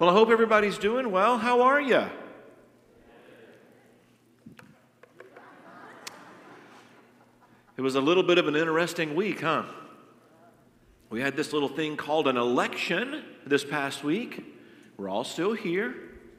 [0.00, 1.36] Well, I hope everybody's doing well.
[1.36, 2.02] How are you?
[7.76, 9.64] It was a little bit of an interesting week, huh?
[11.10, 14.42] We had this little thing called an election this past week.
[14.96, 15.94] We're all still here,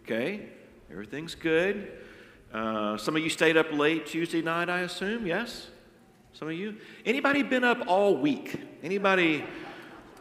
[0.05, 0.49] okay?
[0.89, 1.91] Everything's good.
[2.51, 5.67] Uh, some of you stayed up late Tuesday night, I assume, yes?
[6.33, 6.77] Some of you?
[7.05, 8.59] Anybody been up all week?
[8.81, 9.43] Anybody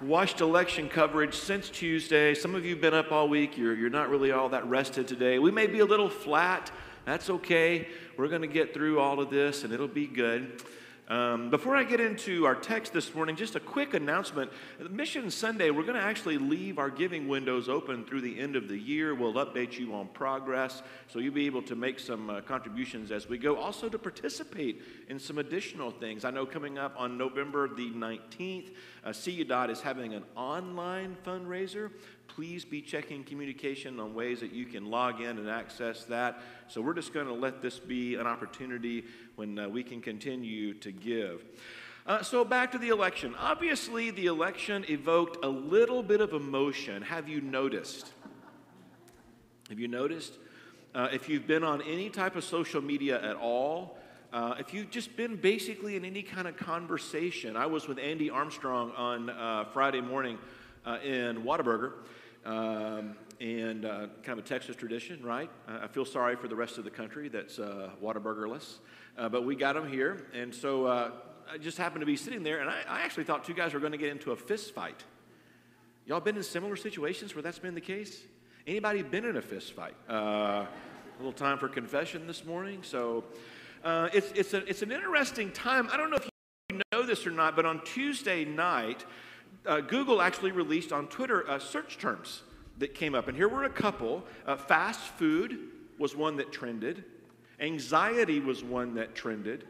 [0.02, 2.34] watched election coverage since Tuesday?
[2.34, 3.58] Some of you have been up all week.
[3.58, 5.38] You're, you're not really all that rested today.
[5.38, 6.70] We may be a little flat.
[7.04, 7.88] That's okay.
[8.16, 10.62] We're going to get through all of this and it'll be good.
[11.10, 14.52] Um, before I get into our text this morning, just a quick announcement.
[14.91, 18.69] Mission Sunday, we're going to actually leave our giving windows open through the end of
[18.69, 19.12] the year.
[19.12, 23.28] We'll update you on progress, so you'll be able to make some uh, contributions as
[23.28, 23.56] we go.
[23.56, 26.24] Also, to participate in some additional things.
[26.24, 28.70] I know coming up on November the 19th,
[29.02, 31.91] uh, CUDOT is having an online fundraiser
[32.34, 36.41] please be checking communication on ways that you can log in and access that.
[36.69, 39.05] So we're just going to let this be an opportunity
[39.37, 41.45] when uh, we can continue to give.
[42.06, 43.34] Uh, so back to the election.
[43.39, 47.03] Obviously, the election evoked a little bit of emotion.
[47.03, 48.12] Have you noticed?
[49.69, 50.34] Have you noticed?
[50.94, 53.98] Uh, if you've been on any type of social media at all,
[54.33, 58.31] uh, if you've just been basically in any kind of conversation, I was with Andy
[58.31, 60.39] Armstrong on uh, Friday morning
[60.87, 61.92] uh, in Whataburger,
[62.44, 65.50] um, and uh, kind of a Texas tradition, right?
[65.69, 68.78] I feel sorry for the rest of the country that's uh, Whataburgerless,
[69.19, 71.10] uh, but we got them here, and so uh,
[71.52, 73.80] I just happened to be sitting there, and I, I actually thought two guys were
[73.80, 75.05] going to get into a fist fight.
[76.06, 78.22] Y'all been in similar situations where that's been the case?
[78.66, 79.94] Anybody been in a fist fight?
[80.08, 80.69] Uh, a
[81.19, 83.25] little time for confession this morning, so.
[83.82, 85.88] Uh, it's, it's, a, it's an interesting time.
[85.91, 86.28] I don't know if
[86.70, 89.06] you know this or not, but on Tuesday night,
[89.67, 92.43] uh, Google actually released on Twitter uh, search terms
[92.79, 93.29] that came up.
[93.29, 95.59] And here were a couple uh, fast food
[95.98, 97.05] was one that trended,
[97.61, 99.67] anxiety was one that trended,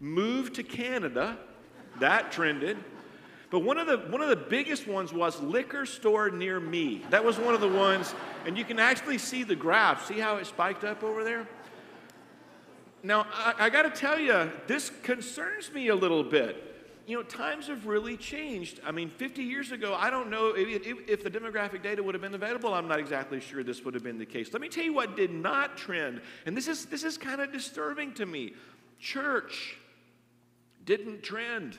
[0.00, 1.36] move to Canada,
[1.98, 2.76] that trended.
[3.50, 7.02] But one of, the, one of the biggest ones was liquor store near me.
[7.10, 8.14] That was one of the ones,
[8.46, 10.06] and you can actually see the graph.
[10.06, 11.46] See how it spiked up over there?
[13.02, 16.73] Now, I, I got to tell you, this concerns me a little bit
[17.06, 18.80] you know, times have really changed.
[18.84, 22.14] I mean, 50 years ago, I don't know if, if, if, the demographic data would
[22.14, 22.72] have been available.
[22.72, 24.52] I'm not exactly sure this would have been the case.
[24.52, 27.52] Let me tell you what did not trend, and this is this is kind of
[27.52, 28.54] disturbing to me.
[28.98, 29.76] Church
[30.84, 31.78] didn't trend.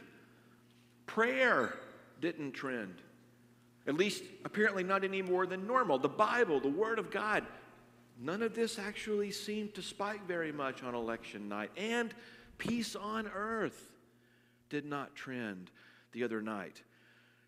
[1.08, 1.76] Prayer
[2.22, 2.96] didn't trend.
[3.88, 5.98] At least, apparently, not any more than normal.
[5.98, 7.46] The Bible, the Word of God,
[8.20, 11.72] none of this actually seemed to spike very much on election night.
[11.78, 12.14] And
[12.58, 13.92] peace on earth
[14.70, 15.72] did not trend
[16.12, 16.82] the other night.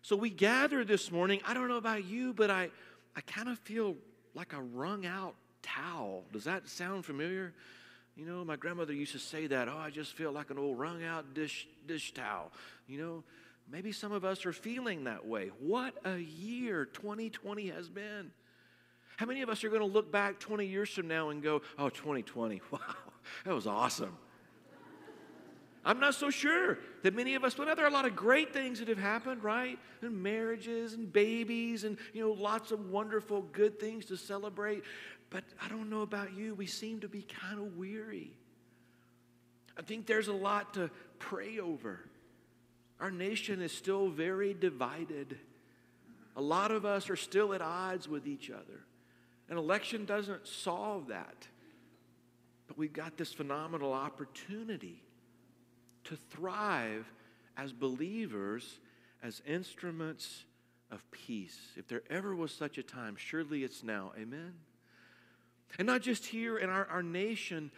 [0.02, 1.40] So we gather this morning.
[1.46, 2.70] I don't know about you, but I,
[3.16, 3.96] I kind of feel
[4.34, 6.24] like a wrung out towel.
[6.32, 7.52] Does that sound familiar?
[8.16, 10.78] You know, my grandmother used to say that, oh, I just feel like an old
[10.78, 12.52] wrung out dish, dish towel.
[12.86, 13.24] You know,
[13.70, 15.50] maybe some of us are feeling that way.
[15.60, 18.30] What a year 2020 has been.
[19.16, 21.62] How many of us are going to look back 20 years from now and go,
[21.78, 22.78] oh, 2020, wow,
[23.44, 24.16] that was awesome?
[25.88, 28.52] I'm not so sure that many of us, but there are a lot of great
[28.52, 29.78] things that have happened, right?
[30.02, 34.82] And marriages and babies and, you know, lots of wonderful, good things to celebrate.
[35.30, 38.36] But I don't know about you, we seem to be kind of weary.
[39.78, 40.90] I think there's a lot to
[41.20, 42.00] pray over.
[43.00, 45.38] Our nation is still very divided.
[46.36, 48.84] A lot of us are still at odds with each other.
[49.48, 51.48] An election doesn't solve that.
[52.66, 55.02] But we've got this phenomenal opportunity
[56.04, 57.06] to thrive
[57.56, 58.78] as believers,
[59.22, 60.44] as instruments
[60.90, 61.58] of peace.
[61.76, 64.12] If there ever was such a time, surely it's now.
[64.18, 64.54] Amen?
[65.78, 67.70] And not just here in our, our nation,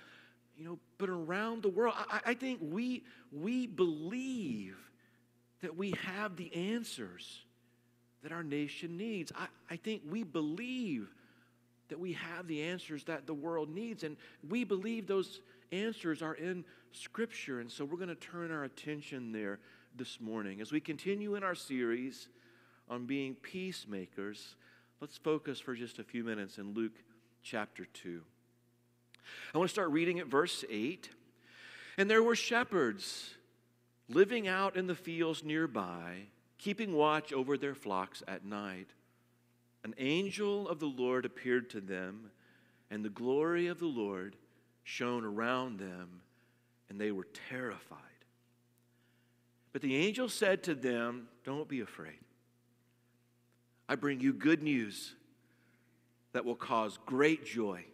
[0.56, 1.94] you know, but around the world.
[1.97, 4.76] I, I think we, we believe
[5.62, 7.42] that we have the answers
[8.22, 9.32] that our nation needs.
[9.36, 11.09] I, I think we believe
[11.89, 14.16] that we have the answers that the world needs, and
[14.48, 15.41] we believe those
[15.72, 17.60] answers are in Scripture.
[17.60, 19.59] And so we're going to turn our attention there
[19.97, 20.60] this morning.
[20.60, 22.28] As we continue in our series
[22.89, 24.57] on being peacemakers,
[25.01, 27.03] let's focus for just a few minutes in Luke
[27.42, 28.22] chapter 2.
[29.54, 31.10] I want to start reading at verse 8.
[31.98, 33.34] And there were shepherds
[34.09, 36.27] living out in the fields nearby,
[36.59, 38.89] keeping watch over their flocks at night.
[39.84, 42.31] An angel of the Lord appeared to them,
[42.91, 44.37] and the glory of the Lord
[44.83, 46.22] shone around them,
[46.91, 47.98] and they were terrified.
[49.72, 52.19] But the angel said to them, Don't be afraid.
[53.89, 55.15] I bring you good news
[56.33, 57.84] that will cause great joy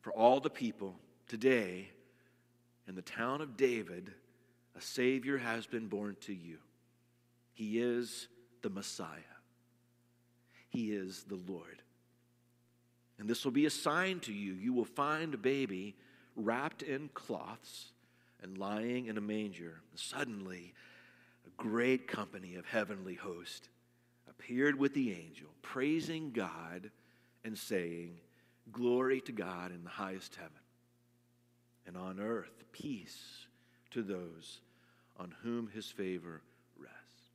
[0.00, 0.96] for all the people
[1.28, 1.90] today
[2.88, 4.12] in the town of David,
[4.76, 6.58] a Savior has been born to you.
[7.52, 8.28] He is
[8.62, 9.06] the Messiah,
[10.70, 11.82] He is the Lord.
[13.18, 14.54] And this will be a sign to you.
[14.54, 15.94] You will find a baby
[16.44, 17.92] wrapped in cloths
[18.42, 19.80] and lying in a manger.
[19.94, 20.74] Suddenly,
[21.46, 23.68] a great company of heavenly hosts
[24.28, 26.90] appeared with the angel, praising God
[27.44, 28.18] and saying,
[28.72, 30.52] Glory to God in the highest heaven,
[31.86, 33.46] and on earth peace
[33.90, 34.60] to those
[35.18, 36.40] on whom his favor
[36.78, 37.30] rests.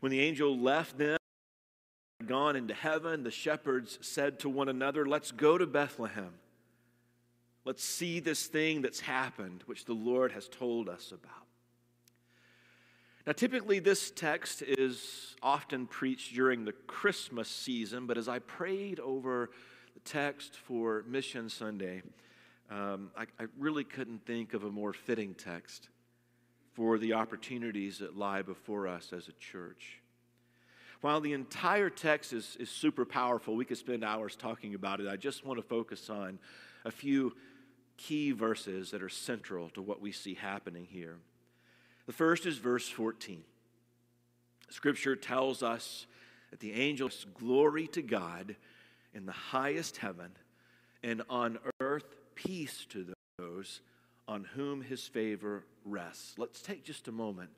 [0.00, 1.18] When the angel left them,
[2.26, 6.32] gone into heaven, the shepherds said to one another, Let's go to Bethlehem.
[7.68, 11.44] Let's see this thing that's happened, which the Lord has told us about.
[13.26, 19.00] Now, typically, this text is often preached during the Christmas season, but as I prayed
[19.00, 19.50] over
[19.92, 22.00] the text for Mission Sunday,
[22.70, 25.90] um, I, I really couldn't think of a more fitting text
[26.72, 30.00] for the opportunities that lie before us as a church.
[31.02, 35.06] While the entire text is, is super powerful, we could spend hours talking about it.
[35.06, 36.38] I just want to focus on
[36.86, 37.34] a few
[37.98, 41.16] key verses that are central to what we see happening here.
[42.06, 43.42] The first is verse 14.
[44.70, 46.06] Scripture tells us
[46.50, 48.56] that the angels glory to God
[49.12, 50.30] in the highest heaven,
[51.02, 53.06] and on earth peace to
[53.38, 53.80] those
[54.26, 56.34] on whom his favor rests.
[56.38, 57.50] Let's take just a moment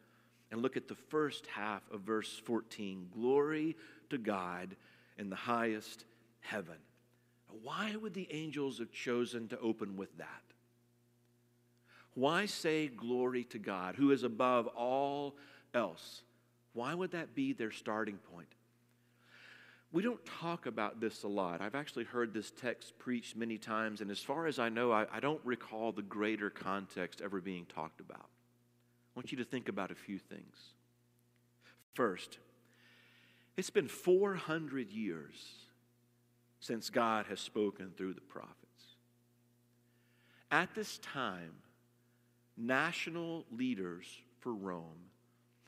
[0.50, 3.08] and look at the first half of verse 14.
[3.14, 3.76] Glory
[4.08, 4.74] to God
[5.18, 6.04] in the highest
[6.40, 6.76] heaven.
[7.62, 10.42] Why would the angels have chosen to open with that?
[12.14, 15.36] Why say glory to God, who is above all
[15.74, 16.22] else?
[16.72, 18.48] Why would that be their starting point?
[19.92, 21.60] We don't talk about this a lot.
[21.60, 25.06] I've actually heard this text preached many times, and as far as I know, I,
[25.12, 28.20] I, don't recall the greater context ever being talked about.
[28.20, 30.56] I want you to think about a few things.
[31.94, 32.38] First,
[33.56, 35.34] it's been 400 years
[36.60, 38.56] since God has spoken through the prophets.
[40.50, 41.54] At this time,
[42.56, 44.06] national leaders
[44.40, 45.08] for Rome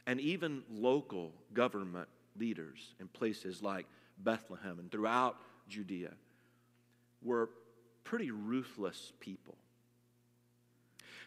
[0.07, 2.09] and even local government
[2.39, 3.87] leaders in places like
[4.19, 5.37] Bethlehem and throughout
[5.69, 6.13] Judea
[7.23, 7.51] were
[8.05, 9.57] pretty ruthless people.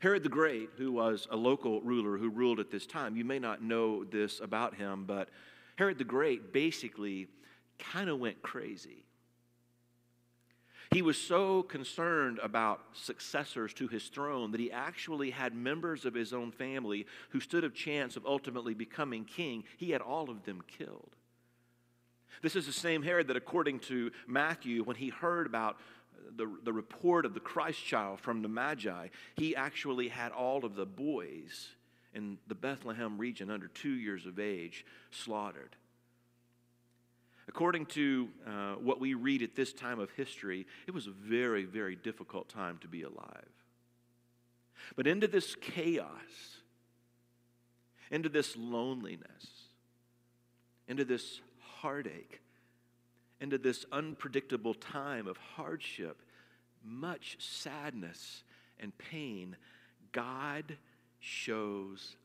[0.02, 3.40] Herod the Great, who was a local ruler who ruled at this time, you may
[3.40, 5.30] not know this about him, but
[5.78, 7.28] Herod the Great basically
[7.80, 9.05] kind of went crazy.
[10.96, 16.14] He was so concerned about successors to his throne that he actually had members of
[16.14, 19.66] his own family who stood a chance of ultimately becoming king.
[19.76, 21.18] He had all of them killed.
[22.42, 25.76] This is the same Herod that, according to Matthew, when he heard about
[26.38, 30.76] the, the report of the Christ child from the Magi, he actually had all of
[30.76, 31.72] the boys
[32.14, 35.76] in the Bethlehem region under two years of age slaughtered.
[37.56, 41.64] According to uh, what we read at this time of history, it was a very,
[41.64, 43.48] very difficult time to be alive.
[44.98, 46.58] But into this chaos,
[48.12, 49.48] into this loneliness,
[50.90, 51.40] into this
[51.80, 52.42] heartache,
[53.40, 56.22] into this unpredictable time of hardship,
[56.84, 58.44] much sadness
[58.82, 59.56] and pain,
[60.12, 60.76] God
[61.22, 62.18] shows.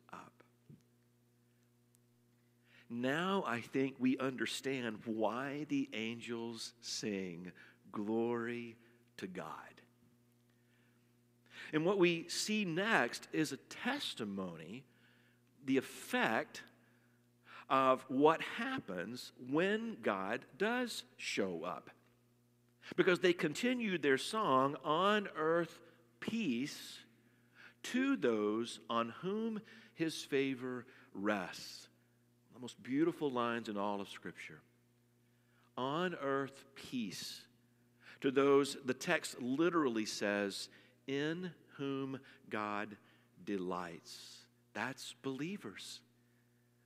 [2.90, 7.52] Now I think we understand why the angels sing,
[7.92, 8.76] Glory
[9.18, 9.46] to God.
[11.72, 14.84] And what we see next is a testimony,
[15.64, 16.62] the effect
[17.68, 21.90] of what happens when God does show up.
[22.96, 25.78] Because they continued their song, On earth
[26.18, 26.98] peace
[27.84, 29.60] to those on whom
[29.94, 31.88] his favor rests
[32.60, 34.60] the most beautiful lines in all of Scripture.
[35.78, 37.40] On earth, peace
[38.20, 40.68] to those, the text literally says,
[41.06, 42.98] in whom God
[43.46, 44.44] delights.
[44.74, 46.00] That's believers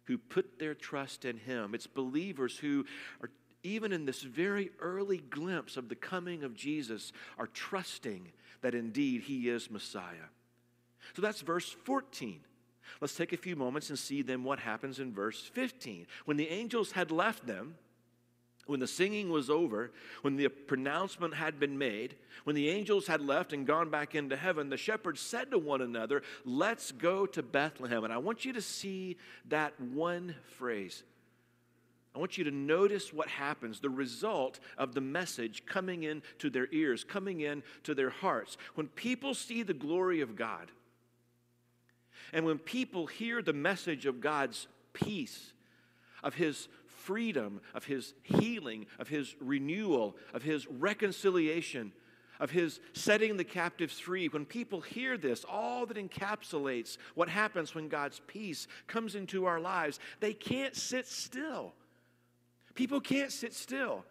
[0.04, 1.75] who put their trust in Him.
[1.75, 2.85] It's believers who
[3.21, 3.31] are,
[3.64, 8.31] even in this very early glimpse of the coming of Jesus, are trusting
[8.62, 10.31] that indeed He is Messiah.
[11.14, 12.40] So that's verse 14.
[13.00, 16.07] Let's take a few moments and see then what happens in verse 15.
[16.25, 17.76] When the angels had left them,
[18.67, 23.21] when the singing was over, when the pronouncement had been made, when the angels had
[23.21, 27.43] left and gone back into heaven, the shepherds said to one another, Let's go to
[27.43, 28.05] Bethlehem.
[28.05, 31.03] And I want you to see that one phrase
[32.14, 36.69] I want you to notice what happens, the result of the message coming into their
[36.71, 38.57] ears, coming in to their hearts.
[38.76, 40.71] When people see the glory of God,
[42.33, 45.52] and when people hear the message of God's peace,
[46.23, 51.93] of His freedom, of His healing, of His renewal, of His reconciliation,
[52.40, 57.75] of his setting the captives free, when people hear this, all that encapsulates what happens
[57.75, 61.75] when God's peace comes into our lives, they can't sit still.
[62.75, 64.04] People can't sit still.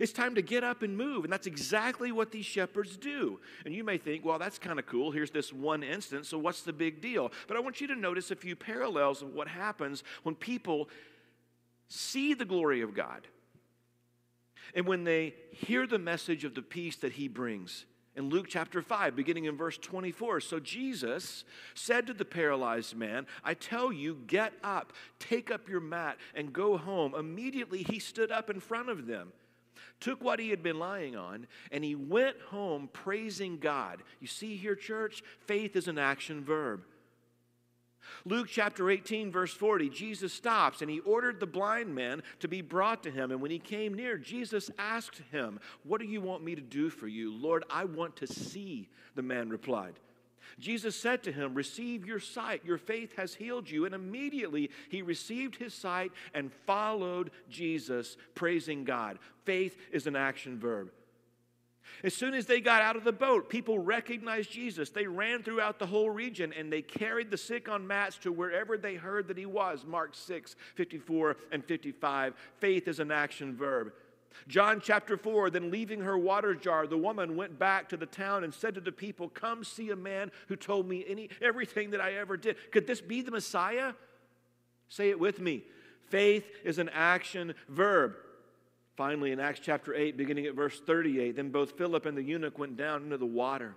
[0.00, 1.24] It's time to get up and move.
[1.24, 3.40] And that's exactly what these shepherds do.
[3.64, 5.10] And you may think, well, that's kind of cool.
[5.10, 7.32] Here's this one instance, so what's the big deal?
[7.48, 10.88] But I want you to notice a few parallels of what happens when people
[11.88, 13.26] see the glory of God
[14.74, 17.84] and when they hear the message of the peace that he brings.
[18.14, 20.40] In Luke chapter 5, beginning in verse 24.
[20.40, 21.44] So Jesus
[21.74, 26.52] said to the paralyzed man, I tell you, get up, take up your mat, and
[26.52, 27.14] go home.
[27.14, 29.32] Immediately he stood up in front of them,
[30.02, 34.02] took what he had been lying on, and he went home praising God.
[34.20, 36.82] You see here, church, faith is an action verb.
[38.24, 42.60] Luke chapter 18, verse 40, Jesus stops and he ordered the blind man to be
[42.60, 43.30] brought to him.
[43.30, 46.90] And when he came near, Jesus asked him, What do you want me to do
[46.90, 47.32] for you?
[47.32, 49.94] Lord, I want to see, the man replied.
[50.58, 52.64] Jesus said to him, Receive your sight.
[52.64, 53.84] Your faith has healed you.
[53.84, 59.18] And immediately he received his sight and followed Jesus, praising God.
[59.44, 60.90] Faith is an action verb.
[62.04, 64.90] As soon as they got out of the boat, people recognized Jesus.
[64.90, 68.76] They ran throughout the whole region and they carried the sick on mats to wherever
[68.76, 69.84] they heard that he was.
[69.86, 72.34] Mark 6, 54 and 55.
[72.58, 73.92] Faith is an action verb.
[74.48, 78.44] John chapter 4 Then leaving her water jar, the woman went back to the town
[78.44, 82.00] and said to the people, Come see a man who told me any, everything that
[82.00, 82.56] I ever did.
[82.70, 83.92] Could this be the Messiah?
[84.88, 85.64] Say it with me.
[86.08, 88.14] Faith is an action verb.
[88.96, 92.58] Finally, in Acts chapter 8, beginning at verse 38, then both Philip and the eunuch
[92.58, 93.74] went down into the water.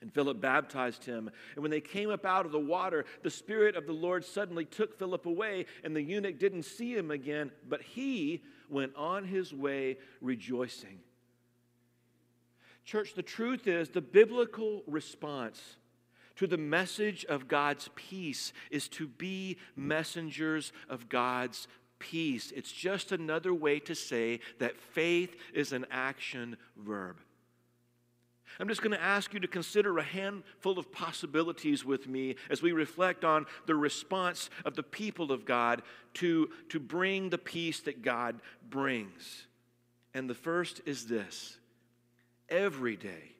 [0.00, 1.30] And Philip baptized him.
[1.54, 4.64] And when they came up out of the water, the Spirit of the Lord suddenly
[4.64, 9.52] took Philip away, and the eunuch didn't see him again, but he went on his
[9.52, 11.00] way rejoicing.
[12.84, 15.76] Church, the truth is the biblical response
[16.36, 22.50] to the message of God's peace is to be messengers of God's peace.
[22.56, 27.18] It's just another way to say that faith is an action verb.
[28.58, 32.62] I'm just going to ask you to consider a handful of possibilities with me as
[32.62, 35.82] we reflect on the response of the people of God
[36.14, 39.46] to, to bring the peace that God brings.
[40.12, 41.58] And the first is this
[42.48, 43.32] every day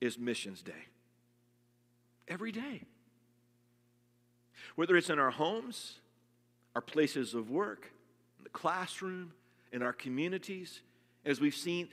[0.00, 0.72] is Missions Day.
[2.26, 2.82] Every day.
[4.74, 6.00] Whether it's in our homes,
[6.74, 7.92] our places of work,
[8.38, 9.32] in the classroom,
[9.72, 10.80] in our communities,
[11.24, 11.88] as we've seen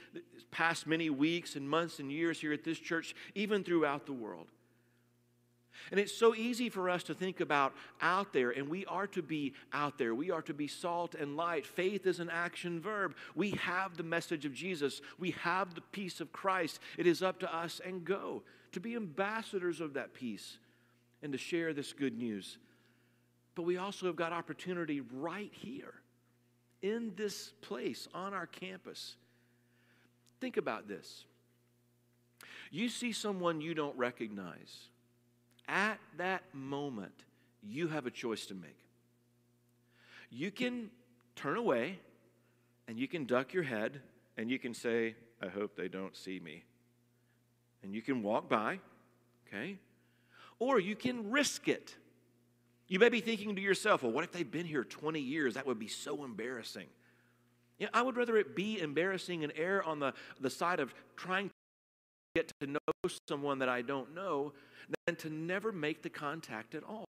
[0.52, 4.48] past many weeks and months and years here at this church, even throughout the world.
[5.92, 9.22] And it's so easy for us to think about out there, and we are to
[9.22, 10.14] be out there.
[10.14, 11.66] We are to be salt and light.
[11.66, 13.16] Faith is an action verb.
[13.34, 16.80] We have the message of Jesus, we have the peace of Christ.
[16.98, 18.44] It is up to us and go
[18.74, 20.58] to be ambassadors of that peace
[21.24, 22.58] and to share this good news
[23.60, 25.96] but we also have got opportunity right here
[26.82, 29.16] in this place on our campus.
[30.40, 31.26] Think about this.
[32.72, 34.90] You see someone you don't recognize.
[35.68, 37.14] At that moment,
[37.62, 38.78] you have a choice to make.
[40.30, 40.90] You can
[41.36, 42.00] turn away
[42.88, 44.02] and you can duck your head
[44.38, 46.64] and you can say, I hope they don't see me.
[47.84, 48.80] And you can walk by,
[49.48, 49.78] okay?
[50.60, 51.96] Or you can risk it
[52.90, 55.54] you may be thinking to yourself, well, what if they've been here 20 years?
[55.54, 56.88] That would be so embarrassing.
[57.94, 61.54] I would rather it be embarrassing and err on the, the side of trying to
[62.36, 62.80] get to know
[63.28, 64.54] someone that I don't know
[65.06, 67.06] than to never make the contact at all.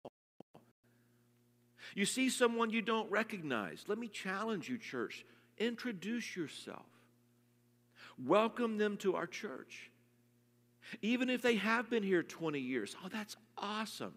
[1.95, 3.85] You see someone you don't recognize.
[3.87, 5.25] Let me challenge you, church.
[5.57, 6.85] Introduce yourself.
[8.23, 9.89] Welcome them to our church.
[11.01, 12.95] Even if they have been here 20 years.
[13.03, 14.13] Oh, that's awesome.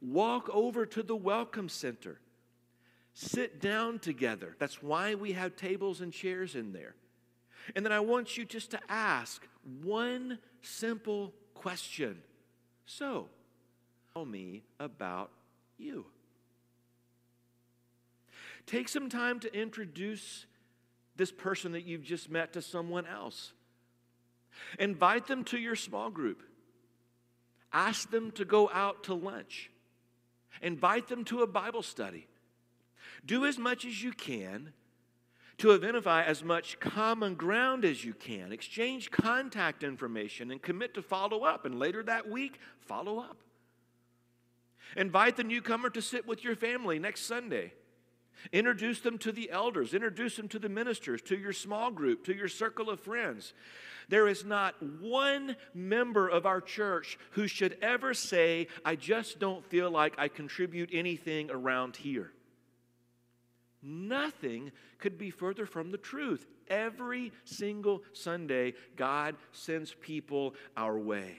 [0.00, 2.20] Walk over to the Welcome Center.
[3.14, 4.56] Sit down together.
[4.58, 6.94] That's why we have tables and chairs in there.
[7.76, 9.46] And then I want you just to ask
[9.82, 12.22] one simple question.
[12.86, 13.28] So,
[14.14, 15.30] tell me about
[15.76, 16.06] you.
[18.66, 20.46] Take some time to introduce
[21.16, 23.52] this person that you've just met to someone else.
[24.78, 26.42] Invite them to your small group.
[27.72, 29.70] Ask them to go out to lunch.
[30.62, 32.26] Invite them to a Bible study.
[33.24, 34.72] Do as much as you can
[35.58, 38.50] to identify as much common ground as you can.
[38.50, 41.66] Exchange contact information and commit to follow up.
[41.66, 43.36] And later that week, follow up.
[44.96, 47.74] Invite the newcomer to sit with your family next Sunday.
[48.52, 52.34] Introduce them to the elders, introduce them to the ministers, to your small group, to
[52.34, 53.52] your circle of friends.
[54.08, 59.64] There is not one member of our church who should ever say, I just don't
[59.64, 62.32] feel like I contribute anything around here.
[63.82, 66.46] Nothing could be further from the truth.
[66.68, 71.36] Every single Sunday, God sends people our way.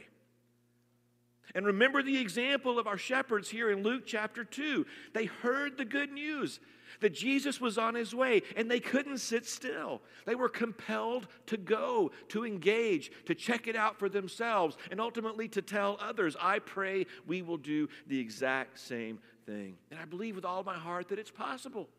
[1.53, 4.86] And remember the example of our shepherds here in Luke chapter 2.
[5.13, 6.60] They heard the good news
[7.00, 10.01] that Jesus was on his way and they couldn't sit still.
[10.25, 15.48] They were compelled to go, to engage, to check it out for themselves, and ultimately
[15.50, 16.36] to tell others.
[16.39, 19.75] I pray we will do the exact same thing.
[19.89, 21.89] And I believe with all my heart that it's possible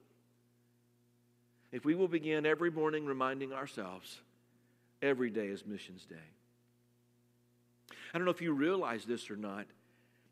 [1.73, 4.21] if we will begin every morning reminding ourselves
[5.01, 6.17] every day is missions day.
[8.13, 9.67] I don't know if you realize this or not,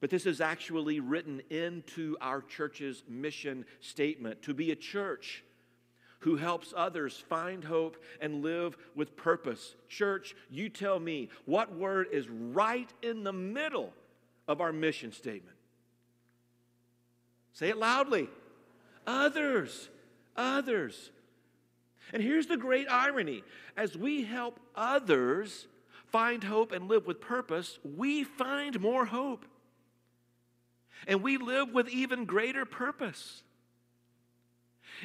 [0.01, 5.45] but this is actually written into our church's mission statement to be a church
[6.21, 9.75] who helps others find hope and live with purpose.
[9.89, 13.93] Church, you tell me, what word is right in the middle
[14.47, 15.57] of our mission statement?
[17.55, 18.29] Say it loudly.
[19.07, 19.89] Others.
[20.37, 21.11] Others.
[22.13, 23.43] And here's the great irony
[23.77, 25.67] as we help others
[26.13, 29.45] find hope and live with purpose, we find more hope.
[31.07, 33.43] And we live with even greater purpose.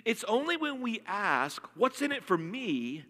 [0.03, 3.05] It's only when we ask, What's in it for me?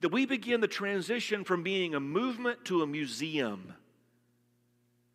[0.00, 3.74] that we begin the transition from being a movement to a museum.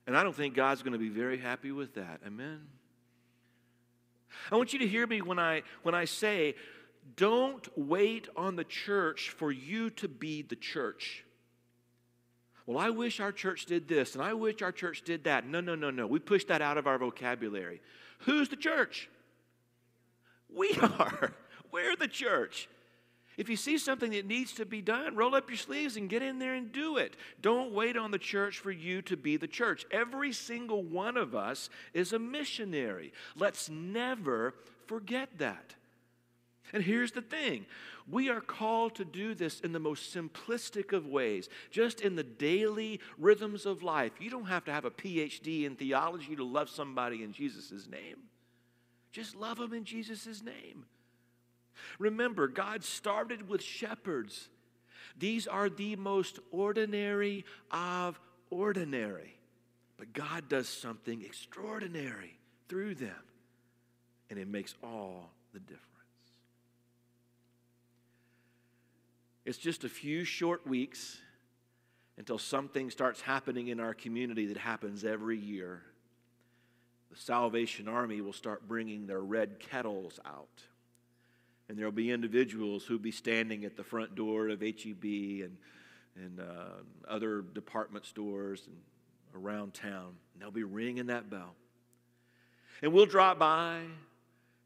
[0.08, 2.22] And I don't think God's going to be very happy with that.
[2.25, 2.62] Amen.
[4.51, 6.55] I want you to hear me when I when I say
[7.15, 11.24] don't wait on the church for you to be the church.
[12.65, 15.45] Well, I wish our church did this and I wish our church did that.
[15.47, 16.07] No, no, no, no.
[16.07, 17.81] We push that out of our vocabulary.
[18.19, 19.09] Who's the church?
[20.53, 21.33] We are.
[21.71, 22.67] We're the church.
[23.37, 26.21] If you see something that needs to be done, roll up your sleeves and get
[26.21, 27.17] in there and do it.
[27.41, 29.85] Don't wait on the church for you to be the church.
[29.91, 33.11] Every single one of us is a missionary.
[33.35, 34.53] Let's never
[34.87, 35.75] forget that.
[36.73, 37.65] And here's the thing
[38.07, 42.23] we are called to do this in the most simplistic of ways, just in the
[42.23, 44.13] daily rhythms of life.
[44.19, 48.17] You don't have to have a PhD in theology to love somebody in Jesus' name.
[49.11, 50.85] Just love them in Jesus' name.
[51.99, 54.49] Remember, God started with shepherds.
[55.17, 59.37] These are the most ordinary of ordinary.
[59.97, 63.15] But God does something extraordinary through them,
[64.29, 65.95] and it makes all the difference.
[69.46, 71.20] It's just a few short weeks
[72.18, 75.84] until something starts happening in our community that happens every year.
[77.12, 80.64] The Salvation Army will start bringing their red kettles out.
[81.70, 85.58] And there'll be individuals who'll be standing at the front door of HEB and,
[86.16, 88.75] and uh, other department stores and
[89.44, 90.14] around town.
[90.34, 91.53] And they'll be ringing that bell.
[92.81, 93.81] And we'll drop by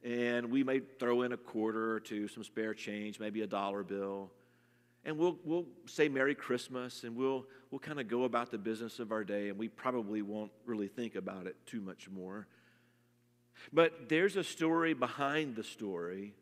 [0.06, 3.84] and we may throw in a quarter or two, some spare change, maybe a dollar
[3.84, 4.32] bill
[5.06, 9.00] and we'll, we'll say Merry Christmas and we'll, we'll kind of go about the business
[9.00, 12.48] of our day and we probably won't really think about it too much more.
[13.72, 16.34] But there's a story behind the story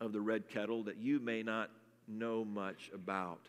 [0.00, 1.70] of the red kettle that you may not
[2.06, 3.48] know much about.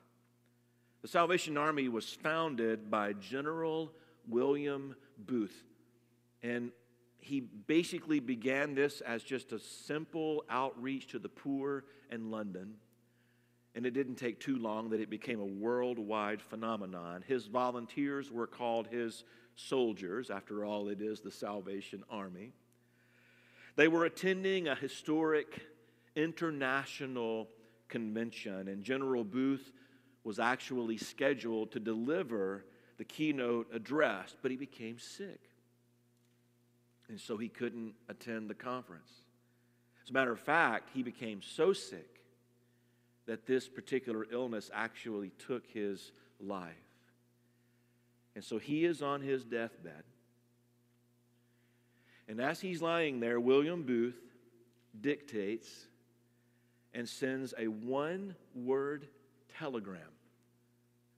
[1.01, 3.91] The Salvation Army was founded by General
[4.27, 5.63] William Booth.
[6.43, 6.71] And
[7.19, 12.75] he basically began this as just a simple outreach to the poor in London.
[13.79, 17.23] And it didn't take too long that it became a worldwide phenomenon.
[17.25, 19.23] His volunteers were called his
[19.55, 20.29] soldiers.
[20.29, 22.51] After all, it is the Salvation Army.
[23.77, 25.61] They were attending a historic
[26.17, 27.47] international
[27.87, 29.71] convention, and General Booth
[30.25, 32.65] was actually scheduled to deliver
[32.97, 35.39] the keynote address, but he became sick.
[37.07, 39.09] And so he couldn't attend the conference.
[40.03, 42.18] As a matter of fact, he became so sick
[43.29, 46.73] that this particular illness actually took his life.
[48.33, 50.01] And so he is on his deathbed.
[52.27, 54.17] And as he's lying there, William Booth
[54.99, 55.69] dictates
[56.91, 59.07] and sends a one word
[59.59, 60.01] telegram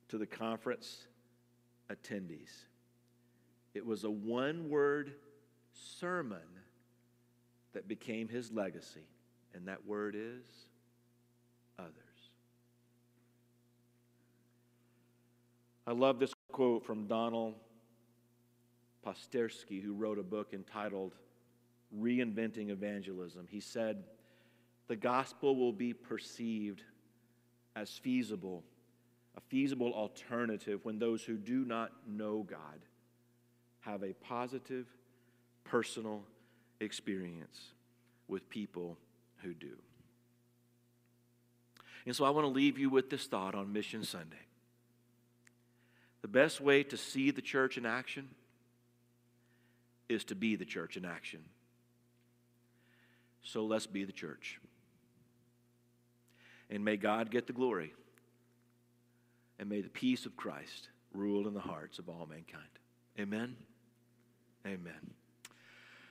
[0.10, 1.08] to the conference
[1.89, 2.65] attendees.
[3.74, 5.13] It was a one word
[5.71, 6.39] sermon
[7.71, 9.08] that became his legacy,
[9.54, 10.43] and that word is
[11.82, 11.93] others.
[15.91, 17.54] I love this quote from Donald
[19.06, 21.15] Posterski, who wrote a book entitled
[21.99, 23.45] Reinventing Evangelism.
[23.49, 24.06] He said,
[24.88, 26.82] The gospel will be perceived
[27.75, 28.63] as feasible,
[29.36, 32.80] a feasible alternative when those who do not know God
[33.82, 34.88] have a positive,
[35.65, 36.23] personal
[36.80, 37.73] experience
[38.30, 38.97] with people
[39.43, 39.75] who do.
[42.06, 44.38] And so I want to leave you with this thought on Mission Sunday.
[46.21, 48.29] The best way to see the church in action
[50.07, 51.39] is to be the church in action.
[53.43, 54.60] So let's be the church.
[56.69, 57.93] And may God get the glory.
[59.60, 62.63] And may the peace of Christ rule in the hearts of all mankind.
[63.19, 63.55] Amen.
[64.65, 65.20] Amen.